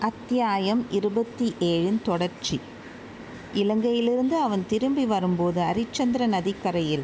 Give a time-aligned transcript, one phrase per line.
[0.00, 2.60] அத்தியாயம் இருபத்தி ஏழின் தொடர்ச்சி
[3.54, 7.02] இலங்கையிலிருந்து அவன் திரும்பி வரும்போது அரிச்சந்திர நதிக்கரையில்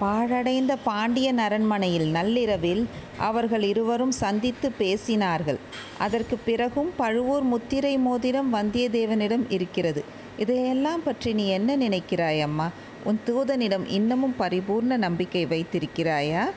[0.00, 2.88] பாழடைந்த பாண்டியன் அரண்மனையில் நள்ளிரவில்
[3.18, 5.56] அவர்கள் இருவரும் சந்தித்து பேசினார்கள்.
[5.98, 10.04] அதற்குப் பிறகும் பழுவூர் முத்திரை மோதிரம் வந்தியத்தேவனிடம் இருக்கிறது.
[10.38, 12.70] இதையெல்லாம் பற்றி நீ என்ன நினைக்கிறாய் அம்மா?
[13.04, 16.50] உன் தூதனிடம் இன்னமும் பரிபூர்ண நம்பிக்கை வைத்திருக்கிறாயா?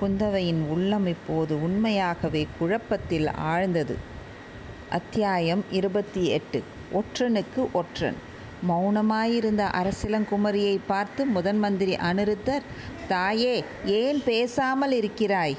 [0.00, 4.10] குந்தவையின் உள்ளம் இப்போது உண்மையாகவே குழப்பத்தில் ஆழ்ந்தது.
[4.92, 6.58] அத்தியாயம் இருபத்தி எட்டு
[6.92, 8.16] ஒற்றனுக்கு ஒற்றன்
[8.68, 12.66] மௌனமாயிருந்த அரசிளங்குமரியைப் பார்த்து முதன் மந்திரி அநிருத்தர்
[13.08, 13.54] தாயே
[13.94, 15.56] ஏன் பேசாமல் இருக்கிறாய்?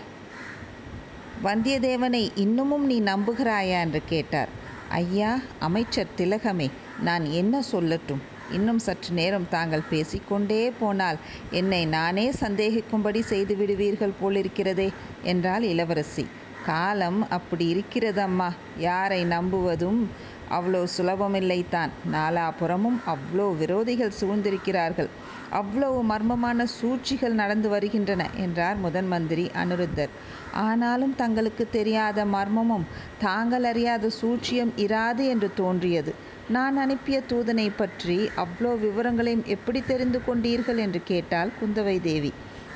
[1.43, 3.79] வந்தியத்தேவனை இன்னமும் நீ நம்புகிறாயா?
[3.79, 4.51] என்று கேட்டார்.
[4.89, 6.69] ஐயா அமைச்சர் திலகமே
[6.99, 8.23] நான் என்ன சொல்லட்டும்?
[8.51, 11.19] இன்னும் சற்று நேரம் தாங்கள் பேசிக்கொண்டே போனால்
[11.51, 14.89] என்னை நானே சந்தேகிக்கும்படி செய்து விடுவீர்கள் போலிருக்கிறதே
[15.23, 16.25] என்றாள் இளவரசி.
[16.65, 18.49] காலம் அப்படி இருக்கிறதம்மா.
[18.77, 20.01] யாரை நம்புவதும்
[20.49, 21.91] அவ்வளோ சுலபமில்லைத்தான்.
[22.11, 25.09] நாலாபுறமும் அவ்வளோ விரோதிகள் சூழ்ந்திருக்கிறார்கள்.
[25.49, 30.13] அவ்வளவு மர்மமான சூழ்ச்சிகள் நடந்து வருகின்றன என்றார் முதன் மந்திரி அநிருத்தர்.
[30.61, 32.85] ஆனாலும் தங்களுக்கு தெரியாத மர்மமும்
[33.19, 36.13] தாங்கள் அறியாத சூழ்ச்சியும் இராது என்று தோன்றியது.
[36.49, 40.77] நான் அனுப்பிய தூதனை பற்றி அவ்வளோ விவரங்களையும் எப்படி தெரிந்து கொண்டீர்கள்?
[40.77, 42.33] என்று கேட்டாள் குந்தவை தேவி.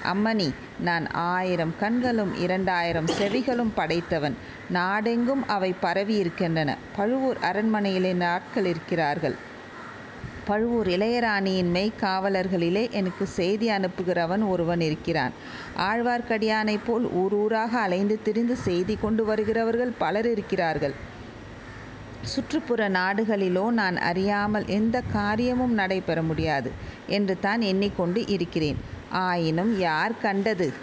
[0.07, 0.47] அம்மணி
[0.79, 4.35] நான் ஆயிரம் கண்களும் இரண்டாயிரம் செவிகளும் படைத்தவன்.
[4.69, 6.69] நாடெங்கும் அவை பரவியிருக்கின்றன.
[6.95, 9.35] பழுவூர் அரண்மனையிலே நாட்கள் ஆட்கள் இருக்கிறார்கள்.
[10.45, 15.33] பழுவூர் இளையராணியின் மெய்க்காவலர்களிலே எனக்குச் செய்தி அனுப்புகிறவன் ஒருவன் இருக்கிறான்.
[15.79, 20.95] ஆழ்வார்க்கடியானைப் போல் ஊர் ஊராக அலைந்து திரிந்து செய்தி கொண்டு வருகிறவர்கள் பலர் இருக்கிறார்கள்.
[22.23, 26.71] சுற்றுப்புற நாடுகளிலோ நான் அறியாமல் எந்தக் காரியமும் நடைபெற முடியாது
[27.07, 28.79] என்றுதான் எண்ணிக்கொண்டு இருக்கிறேன்.
[29.09, 30.73] ஆயினும் யார் கண்டது?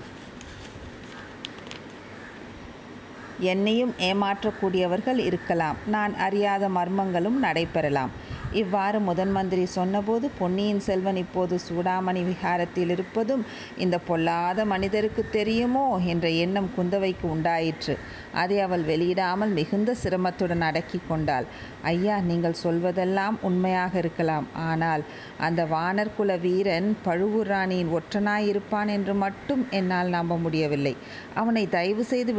[3.38, 5.76] என்னையும் ஏமாற்றக்கூடியவர்கள் இருக்கலாம்.
[5.86, 8.10] நான் அறியாத மர்மங்களும் நடைபெறலாம்.
[8.54, 13.42] இவ்வாறு முதன்மந்திரி சொன்னபோது பொன்னியின் செல்வன் இப்போது சூடாமணி விஹாரத்திலிருப்பதும்
[13.76, 15.84] இந்த பொல்லாத மனிதருக்கு தெரியுமோ?
[16.12, 17.94] என்ற எண்ணம் குந்தவைக்கு உண்டாயிற்று.
[18.34, 21.46] அதை அவள் வெளியிடாமல் மிகுந்த சிரமத்துடன் அடக்கி கொண்டாள்.
[21.92, 24.48] ஐயா நீங்கள் சொல்வதெல்லாம் உண்மையாக இருக்கலாம்.
[24.68, 25.04] ஆனால்
[25.46, 30.94] அந்த வாணர்குல வீரன் பழுவூர் ராணியின் ஒற்றனாயிருப்பான் என்று மட்டும் என்னால் நம்ப முடியவில்லை.
[31.34, 32.32] அவனை தயவு செய்து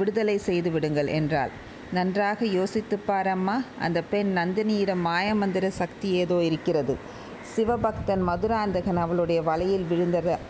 [0.00, 1.52] விடுதலை செய்து விடுங்கள் என்றாள்.
[1.92, 3.62] நன்றாக யோசித்துப் பார் அம்மா.
[3.78, 6.96] அந்தப் பெண் நந்தினியிடம் மாயமந்திர சக்தி ஏதோ இருக்கிறது.
[7.56, 9.42] சிவபக்தன் மதுராந்தகன் அவளுடைய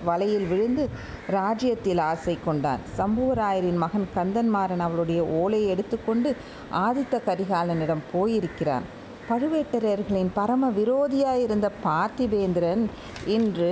[0.04, 0.88] வலையில் விழுந்து
[1.26, 2.80] ராஜ்யத்தில் ஆசை கொண்டான்.
[2.98, 6.36] சம்புவராயரின் மகன் கந்தன்மாறன் அவளுடைய ஓலையை எடுத்துக்கொண்டு
[6.72, 8.95] ஆதித்த கரிகாலனிடம் போயிருக்கிறான்.
[9.28, 12.82] பழுவேட்டரையர்களின் பரம விரோதியாயிருந்த பார்த்திபேந்திரன்
[13.26, 13.70] இன்று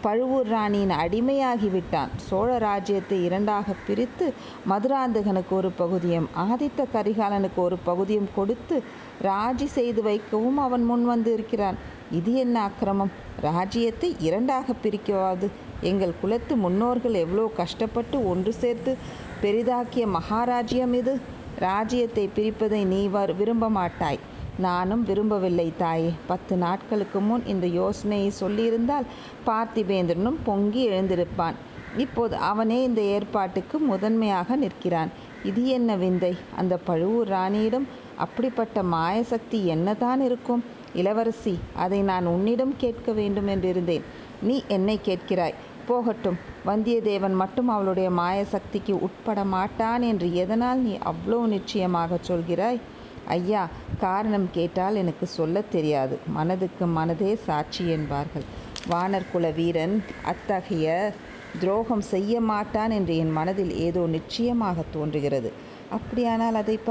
[0.00, 2.08] பழுவூர் ராணியின் அடிமையாகிவிட்டான்.
[2.16, 4.26] சோழ ராஜ்யத்தை இரண்டாகப் பிரித்து
[4.68, 8.82] மதுராந்தகனுக்கு ஒரு பகுதியும் ஆதித்த கரிகாலனுக்கு ஒரு பகுதியும் கொடுத்து
[9.22, 11.78] ராஜி செய்து வைக்கவும் அவன் முன் வந்திருக்கிறான்.
[12.10, 15.48] இது என்ன அக்கிரமம் ராஜ்யத்தை இரண்டாகப் பிரிக்கவாது
[15.80, 18.96] எங்கள் குலத்து முன்னோர்கள் எவ்வளோ கஷ்டப்பட்டு ஒன்று சேர்த்து
[19.42, 21.14] பெரிதாக்கிய மகாராஜ்யம் இது.
[21.58, 23.00] ராஜ்யத்தை பிரிப்பதை நீ
[23.38, 24.20] விரும்ப மாட்டாய்.
[24.58, 26.12] நானும் விரும்பவில்லை தாயே.
[26.26, 29.06] பத்து நாட்களுக்கு முன் இந்த யோசனையை சொல்லியிருந்தால்
[29.46, 31.54] பார்த்திபேந்திரனும் பொங்கி எழுந்திருப்பான்.
[31.96, 35.10] இப்போது அவனே இந்த ஏற்பாட்டுக்கு முதன்மையாக நிற்கிறான்.
[35.42, 36.36] இது என்ன விந்தை?
[36.56, 40.64] அந்த பழுவூர் ராணியிடம் அப்படிப்பட்ட மாயசக்தி என்னதான் இருக்கும்?
[40.94, 44.04] இளவரசி அதை நான் உன்னிடம் கேட்க வேண்டும் என்றிருந்தேன்.
[44.42, 45.54] நீ என்னை கேட்கிறாய்.
[45.86, 46.38] போகட்டும்.
[46.66, 52.80] வந்தியத்தேவன் மட்டும் அவளுடைய மாயசக்திக்கு உட்பட மாட்டான் என்று எதனால் நீ அவ்வளோ நிச்சயமாகச் சொல்கிறாய்?
[53.26, 56.18] ஐயா காரணம் கேட்டால் எனக்கு சொல்ல தெரியாது.
[56.26, 58.42] மனதுக்கு மனதே சாட்சி என்பார்கள்.
[58.88, 61.12] வாணர்குல வீரன் அத்தகைய
[61.58, 65.52] துரோகம் செய்ய மாட்டான் என்று என் மனதில் ஏதோ நிச்சயமாக தோன்றுகிறது.
[65.90, 66.84] அப்படியானால் அதைப்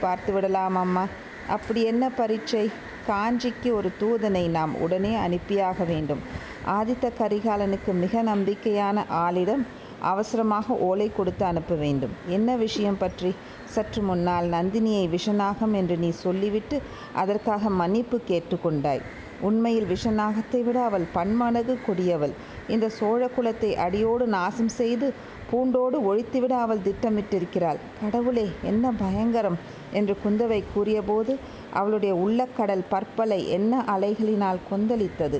[0.00, 1.06] பார்த்து விடலாம் அம்மா.
[1.48, 2.70] அப்படி என்ன பரீட்சை?
[3.08, 6.18] காஞ்சிக்கு ஒரு தூதனை நாம் உடனே அனுப்பியாக வேண்டும்.
[6.66, 9.62] ஆதித்த கரிகாலனுக்கு மிக நம்பிக்கையான ஆளிடம்
[10.10, 12.14] அவசரமாக ஓலை கொடுத்து அனுப்ப வேண்டும்.
[12.28, 13.30] என்ன விஷயம் பற்றி?
[13.66, 16.76] சற்று முன்னால் நந்தினியை விஷநாகம் என்று நீ சொல்லிவிட்டு
[17.14, 19.04] அதற்காக மன்னிப்பு கேட்டுக்கொண்டாய்
[19.42, 22.34] உண்மையில் விஷநாகத்தை விட அவள் பன்மடங்கு கொடியவள்.
[22.68, 25.06] இந்த சோழ குலத்தை அடியோடு நாசம் செய்து
[25.50, 27.80] பூண்டோடு ஒழித்துவிட அவள் திட்டமிட்டிருக்கிறாள்.
[28.00, 29.58] கடவுளே என்ன பயங்கரம்!
[29.92, 31.32] என்று குந்தவை கூறியபோது
[31.72, 35.38] அவளுடைய உள்ளக்கடல் பற்பலை என்ன அலைகளினால் கொந்தளித்தது.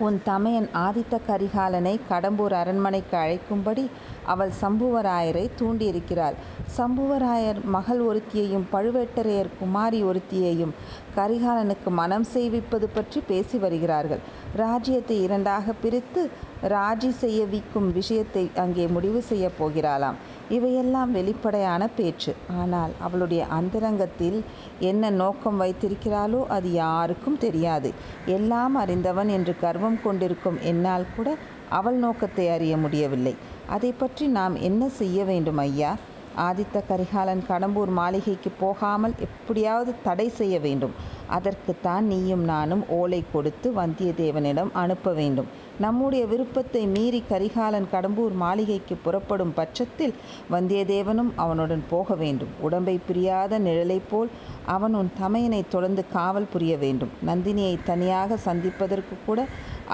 [0.00, 3.84] உன் தமையன் ஆதித்த கரிகாலனை கடம்பூர் அரண்மனைக்கு அழைக்கும்படி
[4.24, 6.34] அவள் சம்புவராயரை தூண்டியிருக்கிறாள்.
[6.76, 10.74] சம்புவராயர் மகள் ஒருத்தியையும் பழுவேட்டரையர் குமாரி ஒருத்தியையும்
[11.16, 14.18] கரிகாலனுக்கு மணம் செய்விப்பது பற்றி பேசி வருகிறார்கள்.
[14.56, 16.30] ராஜ்யத்தை இரண்டாகப் பிரித்து
[16.62, 20.14] ராஜி செய்யவிக்கும் விஷயத்தை அங்கே முடிவு செய்யப் போகிறாளாம்.
[20.48, 22.34] இவையெல்லாம் வெளிப்படையான பேச்சு.
[22.58, 24.44] ஆனால் அவளுடைய அந்தரங்கத்தில்
[24.78, 27.92] என்ன நோக்கம் வைத்திருக்கிறாளோ அது யாருக்கும் தெரியாது.
[28.26, 31.36] எல்லாம் அறிந்தவன் என்று கர்வம் கொண்டிருக்கும் என்னால் கூட
[31.70, 33.34] அவள் நோக்கத்தை அறிய முடியவில்லை.
[33.66, 35.96] அதைப்பற்றி நாம் என்ன செய்ய வேண்டும் ஐயா?
[36.38, 40.94] ஆதித்த கரிகாலன் கடம்பூர் மாளிகைக்குப் போகாமல் எப்படியாவது தடை செய்ய வேண்டும்.
[41.26, 45.46] அதற்குத்தான் நீயும் நானும் ஓலை கொடுத்து வந்தியத்தேவனிடம் அனுப்ப வேண்டும்.
[45.80, 50.12] நம்முடைய விருப்பத்தை மீறி கரிகாலன் கடம்பூர் மாளிகைக்கு புறப்படும் பட்சத்தில்
[50.52, 52.50] வந்தியத்தேவனும் அவனுடன் போக வேண்டும்.
[52.60, 54.30] உடம்பை பிரியாத நிழலைப் போல்
[54.66, 57.12] அவன் உன் தமையனை தொடர்ந்து காவல் புரிய வேண்டும்.
[57.26, 59.46] நந்தினியை தனியாக சந்திப்பதற்கு கூட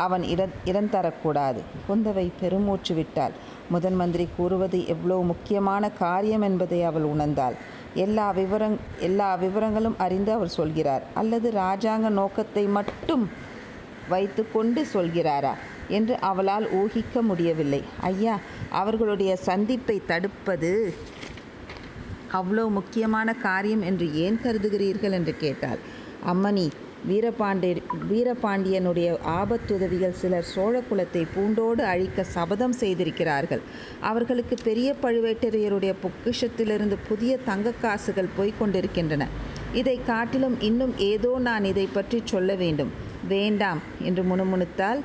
[0.06, 0.25] அவன்
[0.73, 1.62] இடந்தரக்கூடாது.
[1.88, 3.37] குந்தவை பெருமூச்சு விட்டாள்.
[3.71, 7.56] முதன் மந்திரி கூறுவது எவ்வளவு முக்கியமான காரியம் என்பதை அவள் உணர்ந்தாள்.
[8.06, 8.79] எல்லா விவரங்
[9.09, 11.06] எல்லா விவரங்களும் அறிந்து அவர் சொல்கிறார்.
[11.15, 13.25] அல்லது ராஜாங்க நோக்கத்தை மட்டும்
[14.09, 15.55] வைத்துக்கொண்டு சொல்கிறாரா?
[15.91, 17.81] என்று அவளால் ஊகிக்க முடியவில்லை.
[18.03, 18.35] ஐயா!
[18.73, 20.73] அவர்களுடைய சந்திப்பைத் தடுப்பது
[22.33, 25.12] அவ்வளோ முக்கியமான காரியம் என்று ஏன் கருதுகிறீர்கள்?
[25.12, 25.81] என்று கேட்டாள்.
[26.27, 26.67] அம்மணி!
[28.11, 33.62] வீரபாண்டியனுடைய ஆபத்துதவிகள் சிலர் சோழகுலத்தைப் பூண்டோடு அழிக்க சபதம் செய்திருக்கிறார்கள்.
[34.03, 39.27] அவர்களுக்கு பெரிய பழுவேட்டரையருடைய பொக்கிஷத்திலிருந்து புதிய தங்கக் காசுகள் போய்க் கொண்டிருக்கின்றன.
[39.73, 42.91] இதைக் காட்டிலும் இன்னும் ஏதோ நான் இதைப்பற்றிச் சொல்ல வேண்டும்.
[43.29, 45.00] வேண்டாம் என்று முணுமுணுத்தாள்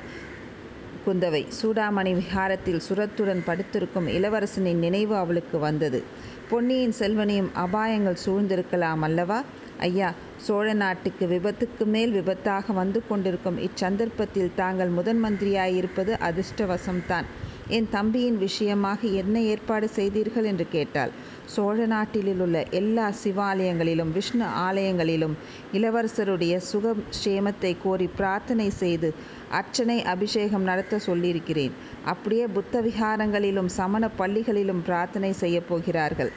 [1.06, 1.46] குந்தவை.
[1.62, 6.02] சூடாமணி விஹாரத்தில் சுரத்துடன் படுத்திருக்கும் இளவரசனின் நினைவு அவளுக்கு வந்தது.
[6.48, 9.42] பொன்னியின் செல்வனையும் அபாயங்கள் சூழ்ந்திருக்கலாம் அல்லவா?
[9.78, 10.14] ஐயா!
[10.36, 17.24] சோழ நாட்டுக்கு விபத்துக்கு மேல் விபத்தாக வந்து கொண்டிருக்கும் இச்சந்தர்ப்பத்தில் தாங்கள் முதன் மந்திரியாயிருப்பது அதிர்ஷ்டவசம்தான்.
[17.68, 20.44] என் தம்பியின் விஷயமாக என்ன ஏற்பாடு செய்தீர்கள்?
[20.44, 21.10] என்று கேட்டாள்.
[21.46, 25.36] சோழ நாட்டிலுள்ள எல்லா சிவாலயங்களிலும் விஷ்ணு ஆலயங்களிலும்
[25.72, 29.14] இளவரசருடைய சுக க்ஷேமத்தைக் கோரி பிரார்த்தனை செய்து
[29.52, 31.72] அர்ச்சனை அபிஷேகம் நடத்த சொல்லியிருக்கிறேன்.
[32.04, 36.30] அப்படியே புத்த விகாரங்களிலும் சமணப் பள்ளிகளிலும் பிரார்த்தனை செய்யப் போகிறார்கள்.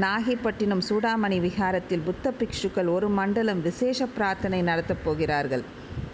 [0.00, 5.64] நாகைப்பட்டினம் சூடாமணி விஹாரத்தில் புத்த பிக்ஷுக்கள் ஒரு மண்டலம் விசேஷ பிரார்த்தனை நடத்தப் போகிறார்கள்.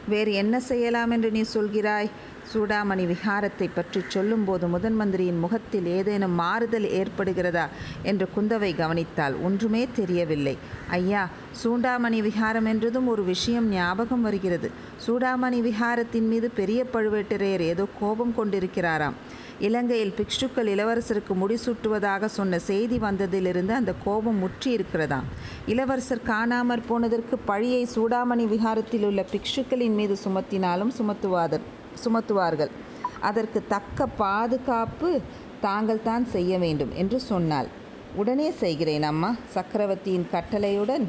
[0.08, 2.10] வேறு என்ன செய்யலாம் என்று நீ சொல்கிறாய்?
[2.46, 7.64] சூடாமணி விஹாரத்தைப் பற்றி சொல்லும்போது முதன் மந்திரியின் முகத்தில் ஏதேனும் மாறுதல் ஏற்படுகிறதா?
[8.02, 9.42] என்று குந்தவை கவனித்தாள்.
[9.42, 10.54] ஒன்றுமே தெரியவில்லை.
[10.90, 11.22] ஐயா!
[11.62, 14.68] சூடாமணி விஹாரம் என்றதும் ஒரு விஷயம் ஞாபகம் வருகிறது.
[15.06, 19.16] சூடாமணி விஹாரத்தின் மீது பெரிய பழுவேட்டரையர் ஏதோ கோபம் கொண்டிருக்கிறாராம்.
[19.58, 25.28] இலங்கையில் பிக்ஷுக்கள் இளவரசருக்கு முடிசூட்டுவதாக சொன்ன செய்தி வந்ததிலிருந்து அந்த கோபம் முற்றி இருக்கிறதாம்
[25.66, 31.64] இளவரசர் காணாமற் போனதற்கு பழியை சூடாமணி விஹாரத்திலுள்ள பிக்ஷுக்களின் மீது சுமத்தினாலும் சுமத்துவாதர்
[32.04, 32.72] சுமத்துவார்கள்.
[33.20, 35.10] அதற்கு தக்க பாதுகாப்பு
[35.60, 37.68] தாங்கள் தான் செய்ய வேண்டும் என்று சொன்னாள்.
[38.14, 39.36] உடனே செய்கிறேன் அம்மா.
[39.48, 41.06] சக்கரவர்த்தியின் கட்டளையுடன்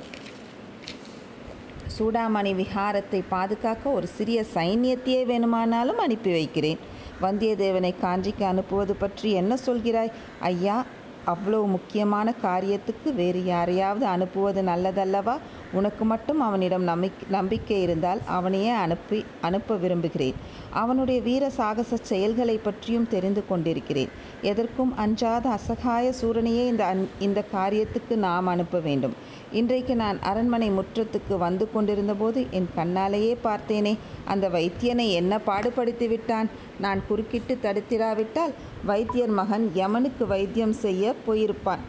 [1.98, 6.80] சூடாமணி விஹாரத்தை பாதுகாக்க ஒரு சிறிய சைன்யத்தையே வேணுமானாலும் அனுப்பி வைக்கிறேன்.
[7.22, 10.12] வந்தியத்தேவனை காஞ்சிக்கு அனுப்புவது பற்றி என்ன சொல்கிறாய்?
[10.40, 10.86] ஐயா!
[11.25, 15.36] அவ்வளவு முக்கியமான காரியத்துக்கு வேறு யாரையாவது அனுப்புவது நல்லதல்லவா?
[15.72, 16.84] உனக்கு மட்டும் அவனிடம்
[17.30, 20.34] நம்பிக்கை இருந்தால் அவனையே அனுப்பி அனுப்ப விரும்புகிறேன்.
[20.69, 24.10] அவனுடைய வீர சாகச செயல்களைப் பற்றியும் தெரிந்து கொண்டிருக்கிறேன்.
[24.42, 29.14] எதற்கும் அஞ்சாத அசகாய சூரனையே இந்த அந் இந்த காரியத்துக்கு நாம் அனுப்ப வேண்டும்.
[29.52, 36.50] இன்றைக்கு நான் அரண்மனை முற்றத்துக்கு வந்து கொண்டிருந்தபோது என் கண்ணாலேயே பார்த்தேனே அந்த வைத்தியனை என்ன பாடுபடுத்தி விட்டான்
[36.80, 38.54] நான் குறுக்கிட்டு தடுத்திராவிட்டால்
[38.86, 41.84] வைத்தியர் மகன் யமனுக்கு வைத்தியம் செய்யப் போயிருப்பான்.